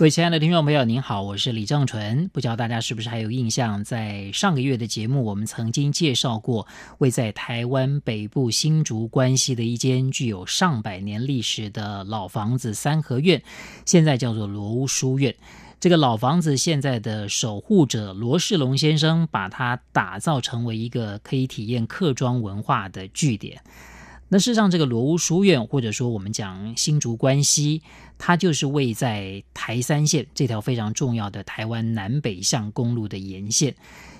[0.00, 2.26] 各位亲爱的听众朋友，您好，我是李正纯。
[2.28, 6.66] 不知道大家是不是还有印象，在上个月的节目，我们曾经介绍过
[6.96, 13.42] 位在台湾北部新竹关西的一间具有上百年历史的老房子——三合院，
[13.84, 15.36] 现在叫做罗屋书院。
[15.78, 23.62] 这个老房子现在的守护者罗世龙先生，把它打造成为一个可以体验客庄文化的据点。
[24.32, 27.82] 那事实上，这个罗屋书院，或者说我们讲新竹关西，
[28.16, 33.74] 它就是位在台三线这条非常重要的台湾南北向公路的沿线。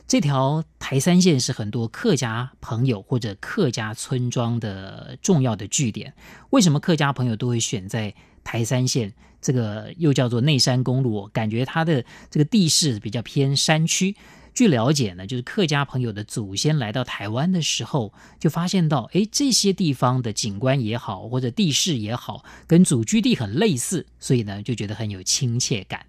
[0.08, 6.12] 这条台三线是很多客家朋友或者客家村庄的重要的据点。
[6.50, 8.12] 为什么客家朋友都会选在
[8.42, 9.12] 台三线？
[9.40, 14.16] 这个又叫做内山公路，感觉它的这个地势比较偏山区。
[14.54, 26.04] 据了解呢，就是客家朋友的祖先来到台湾的时候，就发现到，诶，这些地方的景观也好，或者地势也好，跟祖居地很类似，所以呢，就觉得很有亲切感。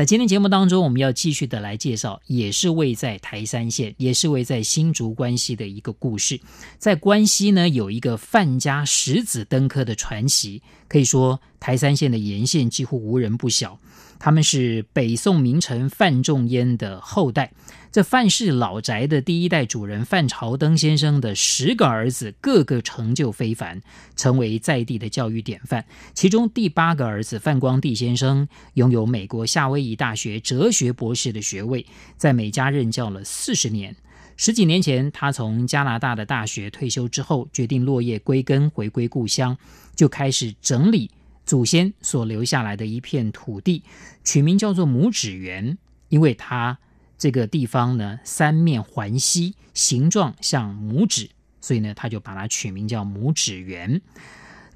[0.00, 6.40] 那今天节目当中，我们要继续的来介绍，也是位在台山县，也是位在新竹关西的一个故事。
[6.78, 13.78] 在关西呢，有一个范家十子登科的传奇，可以说台山县的沿线几乎无人不晓。
[14.18, 17.52] 他们是北宋名臣范仲淹的后代。
[17.92, 23.80] 这范氏老宅的第一代主人范朝登先生的十个儿子，个个成就非凡，
[24.14, 25.84] 成为在地的教育典范。
[26.14, 31.84] 其中第八个儿子范光第先生，拥有美国夏威夷大学哲学博士的学位，
[32.16, 33.96] 在美加任教了四十年。
[34.36, 39.58] 十几年前，他从加拿大的大学退休之后，决定落叶归根，回归故乡，
[39.96, 41.10] 就开始整理。
[41.44, 43.82] 祖先所留下来的一片土地，
[44.22, 45.76] 取名叫做拇指园，
[46.08, 46.78] 因为他
[47.20, 51.28] 这个地方呢，三面环溪，形状像拇指，
[51.60, 54.00] 所以呢，他就把它取名叫拇指园。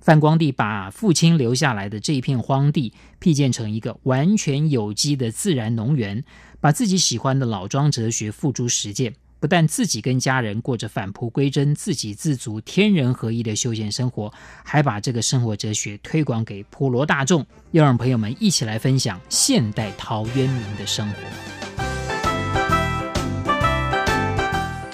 [0.03, 6.23] 范光帝把父亲留下来的这一片荒地，辟建成一个完全有机的自然农园，
[6.61, 9.15] 把自己喜欢的老庄哲学付诸实践。
[9.41, 14.31] 不但自己跟家人过着返璞归真、自给自足、天人合一的休闲生活，
[14.63, 21.74] 还把这个生活哲学推广给普罗大众，要让朋友们一起来分享现代陶渊明的生活。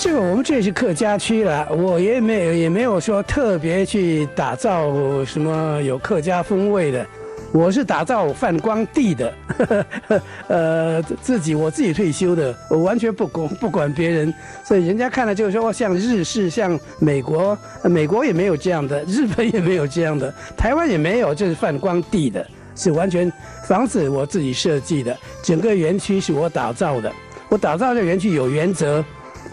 [0.02, 7.06] 这个我们这也是客家区了，我也没有也没有说特别去打造什么有客家风味的。
[7.52, 14.32] 我是打造范光地的，呵 呵呃，自己我自己退休的，我完全不管不管别人，
[14.64, 23.30] 所以人家看了就是说像日式，像美国，美国也没有这样的，日本也没有这样的，台湾也没有，这是范光地的，是完全
[23.68, 27.12] 房子我自己设计的，整个园区是我打造的，
[27.50, 29.04] 我打造这园区有原则，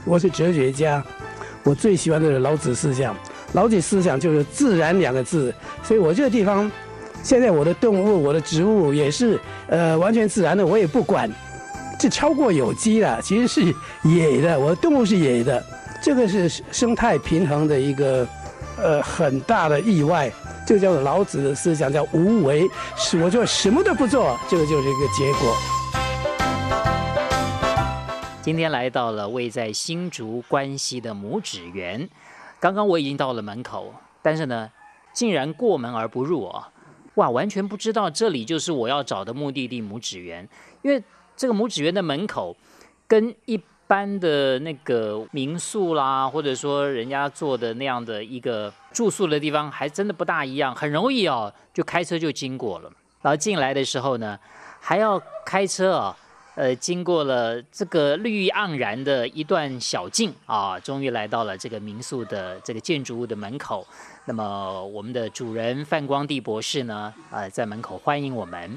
[0.06, 1.04] 我是哲学家，
[1.64, 3.16] 我最喜欢的是老子思想，
[3.54, 5.54] 老子思想就是自然两个字，
[5.84, 6.72] 所以我这个地方。
[7.24, 9.38] 现在我的动物、我的植物也是
[9.68, 11.30] 呃完全自然的，我也不管，
[12.00, 14.58] 这超过有机了，其实是野的。
[14.58, 15.62] 我的动物是野的，
[16.02, 18.26] 这个是生态平衡的一个
[18.82, 20.32] 呃很大的意外。
[20.66, 25.54] 这个叫做老子的思想，叫无为，是我就什么都不做，这个就是一个结果。
[28.48, 32.08] 今天来到了位在新竹关西的拇指园，
[32.62, 34.72] 刚刚我已经到了门口，但是呢，
[35.12, 36.72] 竟然过门而不入啊。
[37.16, 40.48] 哇，完全不知道这里就是我要找的目的地拇指园，
[40.82, 41.04] 因为
[41.36, 42.56] 这个拇指园的门口
[43.06, 52.90] 跟一般的那个民宿啦，或者说人家做的那样的一个住宿的地方，还真的不大一样，很容易哦，就开车就经过了。
[53.22, 54.40] 然后进来的时候呢，
[54.80, 56.18] 还要开车啊、
[56.58, 63.86] 呃，经过了这个绿意盎然的一段小径啊，终于来到了这个民宿的这个建筑物的门口。
[64.26, 68.76] 那么我们的主人范光第博士呢，呃，在门口欢迎我们。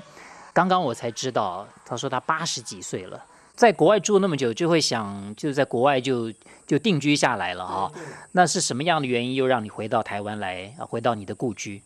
[0.52, 3.24] 刚刚我才知道，他说他八十几岁了，
[3.54, 6.30] 在国外住那么久，就会想就在国外就
[6.66, 7.90] 就定居下来了哈。
[8.32, 11.80] 那是什么样的原因又让你回到台湾来，回到你的故居？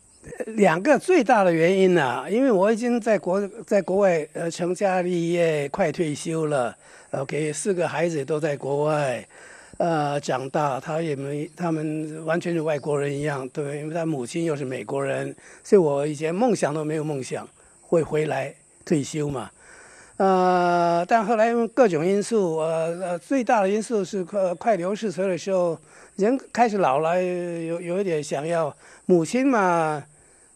[0.56, 6.76] 两个最大的原因呢、因为我已经在国在国外呃成家立业，快退休了
[7.10, 9.26] ，OK，四个孩子都在国外。
[9.76, 15.34] 呃，长大他也没，他们完全是外国人一样，对，因为他母亲又是美国人，
[15.64, 17.46] 所以我以前梦想都没有梦想
[17.82, 18.54] 会回来
[18.84, 19.50] 退休嘛。
[20.16, 25.76] 呃，但后来因为各种因素，呃呃，最大的因素是快快六十岁的时候，
[26.14, 28.74] 人开始老了，有有一点想要
[29.06, 30.04] 母亲嘛。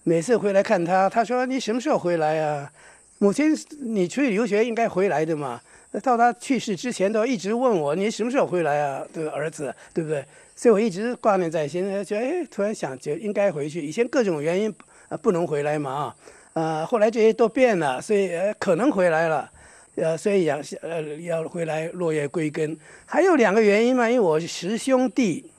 [0.09, 2.73] 每次回来看他，他说：“你什么时候回来啊？”
[3.21, 5.61] 母亲，你出去留学应该回来的嘛。
[6.03, 10.25] 到他去世之前都一直问我：“你什么时候回来啊？”对儿子，对不对？
[10.57, 13.87] 所以我一直挂念在心，觉得哎，突然想就应该回去。
[13.87, 14.75] 以前各种原因
[15.11, 16.17] 啊不能回来嘛啊。
[16.55, 19.51] 呃，后来这些都变了，所以可能回来了，
[19.97, 22.75] 呃，所以要呃要回来落叶归根。
[23.05, 25.51] 还有两个原因嘛，因为我是十兄弟，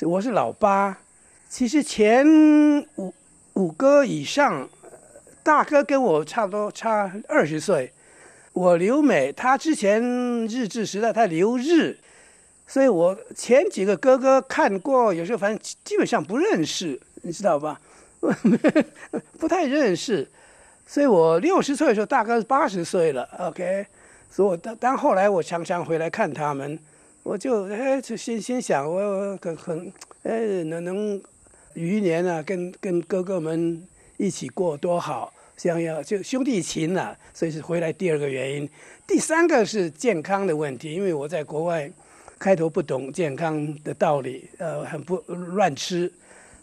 [0.00, 0.96] 我是老八，
[1.50, 2.26] 其实前
[2.96, 3.12] 五
[3.54, 4.68] 五哥以上，
[5.42, 7.92] 大哥跟我差不多差二十岁，
[8.52, 10.02] 我留美，他之前
[10.46, 11.96] 日治时代他留日，
[12.66, 17.80] 所以我前几个哥哥看过，有时候反正基本上不认识，你知道吧？
[19.38, 20.28] 不太认识，
[20.86, 23.28] 所以我六十岁的时候，大哥八十岁了。
[23.38, 23.84] OK，
[24.30, 26.78] 所以我当当后来我常常回来看他们，
[27.24, 31.20] 我就哎就心心想，我可很哎能能
[31.74, 33.82] 余年啊，跟跟哥哥们
[34.16, 38.68] 一起过多好，想要就兄弟情啊，所以是回来第二个原因。
[39.06, 41.90] 第三个是健康的问题，因为我在国外
[42.38, 46.10] 开头不懂健康的道理，呃，很不乱吃。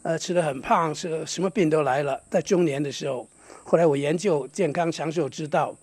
[0.01, 2.17] 呃，吃的很胖，是什么病都来了。
[2.29, 3.27] 在中年的时候，
[3.65, 5.75] 后来我研究健康长寿之道，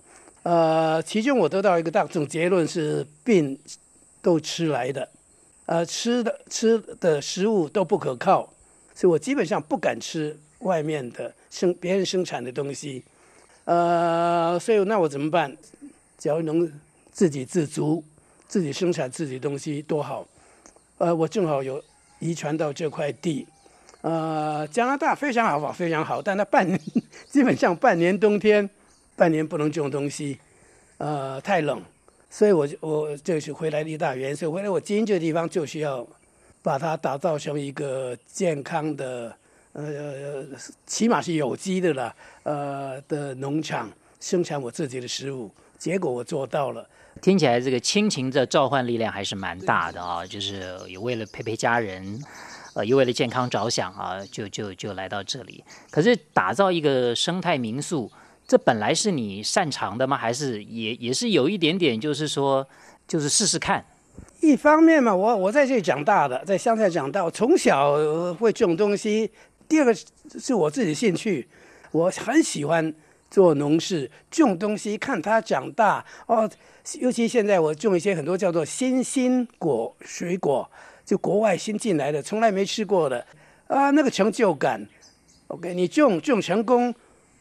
[0.43, 3.57] 呃，其中我得到一个大总结论是病
[4.23, 5.07] 都吃来的，
[5.67, 8.51] 呃，吃的吃的食物都不可靠，
[8.97, 13.05] 所以我基本上不敢吃外面的生别人生产的东西，
[13.67, 15.55] 呃，所以那我怎么办？
[16.17, 16.73] 只要能
[17.13, 18.03] 自给自足，
[18.49, 20.27] 自己生产自己东西多好，
[20.97, 21.85] 呃，我正好有
[22.21, 23.47] 遗传到这块地。
[24.01, 26.81] 呃，加拿大非常好，非常好，但它半年
[27.29, 28.69] 基本上半年冬天，
[29.15, 30.39] 半年不能种东西，
[30.97, 31.83] 呃，太冷，
[32.31, 34.37] 所以我就我就是回来的一大原因。
[34.37, 36.07] 所以回来我经营这个地方就需要
[36.67, 39.33] 把它打造成一个健康的，
[39.73, 40.45] 呃，
[40.85, 45.49] 起码是有机的了，呃的农场，生产我自己的食物。
[45.79, 46.85] 结果我做到了，
[47.23, 52.21] 听起来这个亲情的召唤力量还是蛮大的啊，就是也为了陪陪家人。
[52.75, 55.63] 呃，又为了健康着想啊，就就就来到这里。
[55.89, 58.11] 可是打造一个生态民宿，
[58.45, 60.17] 这本来是你擅长的吗？
[60.17, 62.67] 还是也也是有一点点，就是说，
[63.07, 63.87] 就是试试看。
[64.41, 69.31] 一方面嘛，我我在这里长大的，在乡下长大，我从小会种东西。
[69.69, 69.95] 第二个
[70.39, 71.49] 是我自己兴趣，
[71.91, 72.95] 我很喜欢
[73.31, 76.05] 做农事，种东西，看它长大。
[76.27, 76.49] 哦，
[77.01, 80.71] 尤其现在我种一些很多叫做新兴果水果。
[81.05, 83.25] 就国外新进来的，从来没吃过的，
[83.69, 84.85] 啊，那个成就感
[85.47, 86.93] ，OK，你种种成功，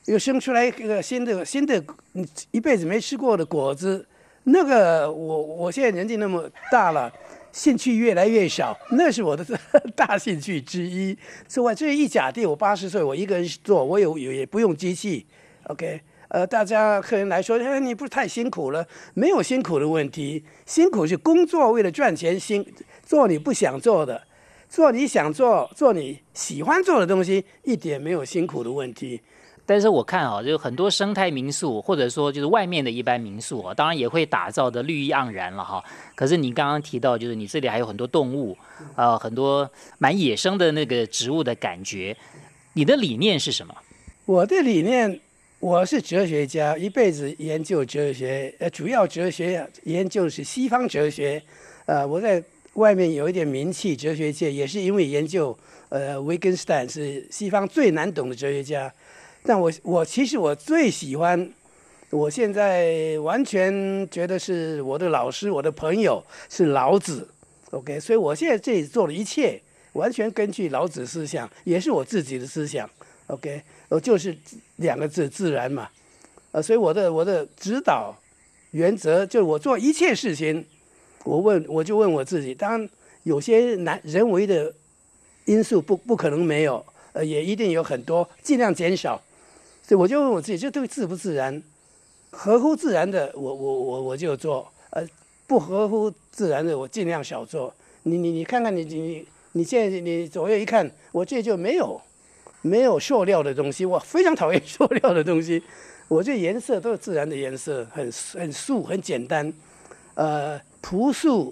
[0.06, 4.06] 又生出来一个新的新的，你一辈子没吃过的果子，
[4.46, 7.12] 那个我我现在年纪那么大了，
[7.52, 9.44] 兴趣越来越少，那是我的
[9.96, 11.18] 大兴趣之一。
[11.48, 15.26] 此外这一甲地，我八十岁，我一个人做，我有有也不用机器
[15.64, 18.86] ，OK，呃，大家客人来说，哎，你不是太辛苦了？
[19.16, 22.64] 没有辛苦的问题，辛苦是工作为了赚钱辛。
[23.04, 24.22] 做你不想做的，
[24.70, 29.22] 做你想做、做你喜欢做的东西，一点没有辛苦的问题。
[29.66, 35.84] 但是我看啊，就很多生态民宿，或者说就是外面的一般民宿啊，当然也会打造的绿意盎然了哈。
[36.16, 38.58] 可是你刚刚提到，就是你这里还有很多动物，
[38.96, 42.16] 呃，很多蛮野生的那个植物的感觉。
[42.74, 43.76] 你的理念是什么？
[44.26, 45.20] 我的理念，
[45.60, 51.42] 我是哲学家，一辈子研究哲学，呃，主要哲学研究是西方哲学，
[51.86, 52.44] 呃，我在。
[52.76, 58.94] 外面有一点名气，哲学界也是因为研究，呃，维根斯坦是西方最难懂的哲学家。
[59.46, 61.50] 但我我其实我最喜欢，
[62.10, 67.28] 我现在完全觉得是我的老师，我的朋友是老子。
[67.70, 69.62] OK，所以我现在这里做的一切，
[69.94, 72.90] 完全根据老子思想，也是我自己的思想。
[73.28, 74.36] OK，我就是
[74.78, 75.90] 两个字：自然嘛。
[76.52, 78.16] 呃，所以我的我的指导
[78.72, 80.66] 原则就是我做一切事情。
[81.24, 82.90] 我问，我就问我自己：当然
[83.24, 84.74] 有些难人为的
[85.46, 86.84] 因素不不可能没有，
[87.14, 89.22] 呃，也一定有很多，尽量减少。
[89.86, 91.62] 所以我就问我自己：这对自不自然？
[92.32, 95.06] 合乎自然的，我我我我就做；呃，
[95.46, 97.74] 不合乎自然的，我尽量少做。
[98.04, 102.02] 你你你看看你你你现在你左右一看，我这就没有
[102.64, 105.62] 没有塑料的东西，我非常讨厌 塑料的东西。
[106.08, 109.54] 我这颜色都是自然的颜色，很很素很简单，
[110.16, 110.60] 呃。
[110.88, 111.52] 朴素、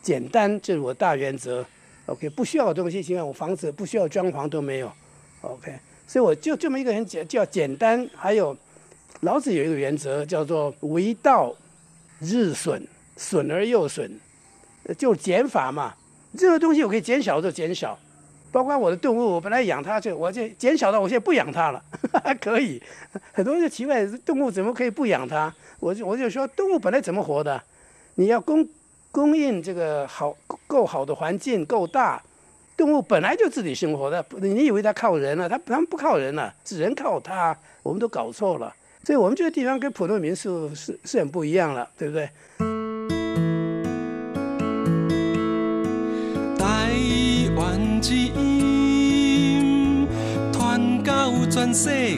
[0.00, 1.66] 简单，这是我大原则。
[2.06, 4.92] OK，不需要的东西，现在我房子不需要装潢都没有。
[5.40, 5.76] OK，
[6.08, 8.56] 所以我就这么一个很简，叫简单，还有
[9.20, 11.54] 老子有一个原则叫做“为道
[12.18, 12.82] 日损，
[13.16, 14.10] 损而又损”，
[14.96, 15.94] 就减法嘛。
[16.32, 17.98] 任何东西我可以减少就减少，
[18.50, 21.84] 包括我的动物，我本来养它就我就减少到我现在不养它了，
[22.24, 22.82] 还 可以。
[23.32, 25.52] 很多人就奇怪，动物怎么可以不养它？
[25.78, 27.62] 我就我就说，动物本来怎么活的？
[28.14, 28.66] 你要供
[29.10, 30.34] 供应这个好
[30.66, 32.22] 够好的环境够大，
[32.78, 34.24] 动物本来就自己生活的。
[34.40, 35.48] 你以为它靠人了？
[35.48, 37.54] 它它们不靠人了，是人靠它。
[37.82, 42.30] 我们都搞错了，所以我们这个地方跟普通民宿是是很不一样了，对不对？
[46.56, 46.92] 台
[47.56, 50.06] 湾之音
[50.52, 52.16] 传到全世界，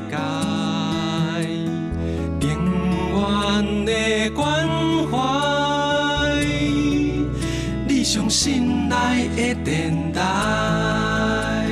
[8.02, 11.66] 相信爱的电台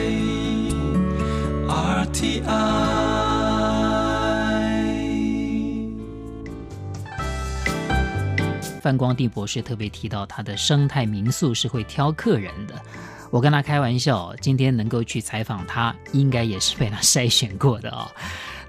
[1.67, 3.09] RTI。
[8.81, 12.75] 范光地博士特别提到，他的生态民宿是会挑客人的。
[13.31, 18.13] 我跟他开玩笑，今天能够去采访他，应该也是被他筛选过的啊、哦。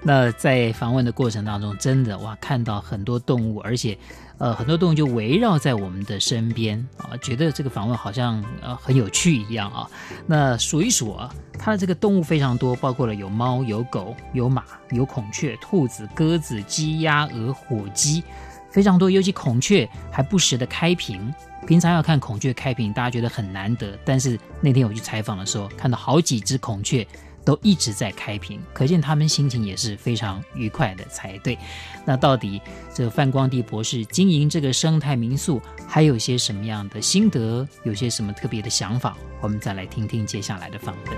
[0.02, 3.96] 那在访问的过程当中，真的哇，看到很多动物，而且
[4.40, 9.86] 呃，很多动物就围绕在我们的身边啊，觉得这个访问好像呃很有趣一样啊。
[10.26, 18.24] 那数一数啊，它的这个动物非常多，包括了有猫、有狗、有马、有孔雀、兔子、鸽子、鸡、鸭、鹅、火鸡。
[18.70, 21.34] 非常多，尤其孔雀还不时的开屏。
[21.66, 23.98] 平常要看孔雀开屏，大家觉得很难得。
[24.06, 27.06] 但是那天我去采访的时候，看到好几只孔雀
[27.44, 31.58] 都一直在开屏，可见他们心情也是非常愉快的才对。
[32.04, 32.60] 那到底
[32.94, 37.66] 这范光地博士经营这个生态民宿，还有些什么样的心得？
[37.82, 39.16] 有些什么特别的想法？
[39.40, 41.16] 我们再来听听接下来的访问。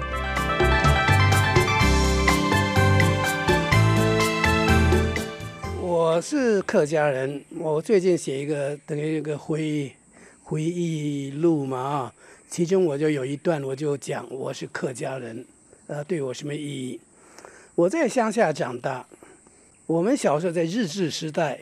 [5.80, 9.92] 我是客家人，我最近写一个等于一个回忆
[10.42, 12.12] 回忆录嘛啊，
[12.48, 15.44] 其中我就有一段我就讲我是客家人，
[15.92, 16.98] 呃，对我什么意义？
[17.74, 19.06] 我在乡下长大，
[19.84, 21.60] 我们小时候在日治时代，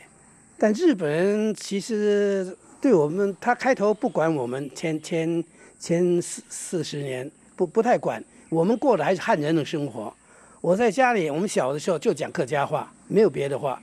[0.57, 5.43] 但日本人其实对我们他开头不管我们前前
[5.77, 10.13] 前四四十年不不太管，我们过的还是汉人的生活。
[10.61, 13.81] 我在家里，我们小的时候就讲客家话，没有别的话。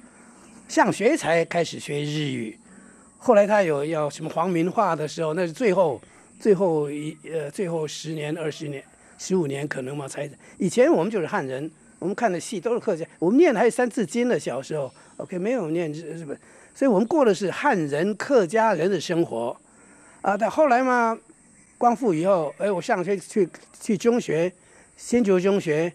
[0.67, 2.59] 上学才开始学日语，
[3.19, 6.00] 后来他有要什么皇民化的时候，那是最后
[6.40, 8.83] 最后一呃最后十年二十年
[9.19, 10.31] 十五年可能嘛才。
[10.57, 16.39] 以前我们就是汉人，我们看的戏都是客家，我们念的还是《三字经》的小时候，OK 没有念日日本，
[16.75, 19.55] 所以我们过的是汉人客家人的生活
[20.23, 20.37] 啊。
[20.37, 21.19] 但后来嘛，
[21.77, 23.49] 光复以后，哎，我上学去
[23.81, 24.51] 去中学，
[24.97, 25.93] 新竹中学，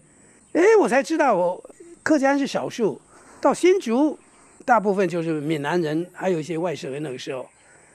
[0.52, 1.70] 哎，我才知道我
[2.02, 3.00] 客家人是少数，
[3.40, 4.18] 到新竹。
[4.66, 7.02] 大部分就是闽南人，还有一些外省人。
[7.02, 7.46] 那个时候，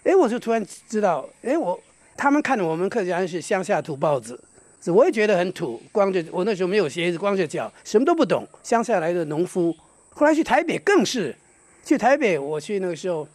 [0.03, 1.79] 哎，我就突然知道，哎，我
[2.15, 4.39] 他们看着我们客家人是乡下土包子，
[4.81, 9.75] 是我也觉得很土，光着我那时候没有鞋子，光着脚，什么都不懂，乡下来的农夫。
[10.11, 11.35] 后来去台北更是，
[11.83, 13.27] 去台北，我去那个时候，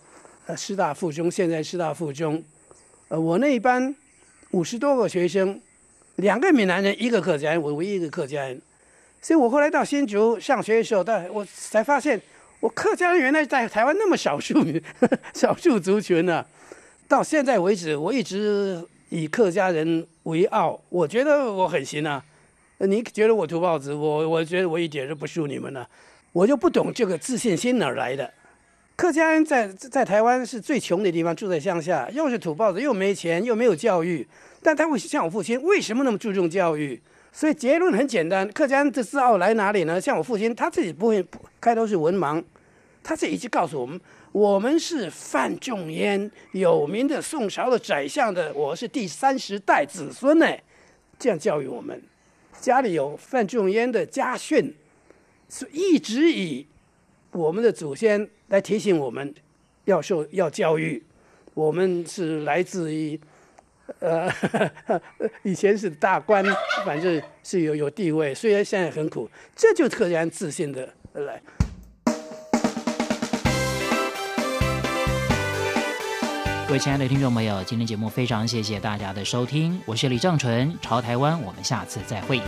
[0.47, 2.43] 呃，师大附中，现在师大附中，
[3.09, 3.95] 呃，我那一班
[4.53, 5.61] 五十多个学生，
[6.17, 8.61] 两个闽南人，一个客家人，我唯一一个客家人。
[9.21, 12.21] 所以我后来到新竹上学的时候，但我才发现。
[12.61, 14.83] 我客家人原来在台湾那么少数民，
[15.35, 16.43] 少数族群呢、
[17.07, 20.79] 到现在为止，我一直以客家人为傲。
[20.91, 22.23] 我觉得我很行啊。
[22.79, 23.95] 你觉得我土包子？
[23.95, 25.87] 我我觉得我一点都不输你们呢、
[26.33, 28.31] 我就不懂这个自信心哪来的。
[28.97, 34.27] 客家人在在台湾是最穷的地方，住在乡下，又是土包子，又没钱，又没有教育。
[34.63, 37.01] 但他会像我父亲，为什么那么注重教育？
[37.33, 40.01] 所以结论很简单，客家人的自傲来哪里呢？
[40.01, 41.25] 像我父亲，他自己不会，
[41.61, 42.43] 开头是文盲。
[43.03, 44.01] 他自己一直告诉我们，
[44.35, 50.47] 我们是范仲淹有名的宋朝的宰相的，我是第三十代子孙呢，
[51.17, 52.03] 这样教育我们。
[52.61, 54.75] 家里有范仲淹的家训，
[55.49, 56.67] 是一直以
[57.31, 59.33] 我们的祖先来提醒我们
[59.85, 61.01] 要受要教育。
[61.55, 63.17] 我们是来自于，
[64.01, 64.29] 呃，
[65.45, 66.45] 以前是大官，
[66.85, 71.41] 反正是有有地位，虽然现在很苦，这就特然自信的来。
[76.75, 82.41] 各位亲爱的听众朋友，今天节目非常谢谢大家的收听，我是李正淳，朝台湾，我们下次再会。